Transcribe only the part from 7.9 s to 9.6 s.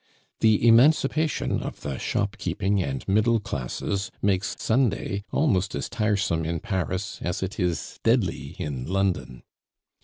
deadly in London.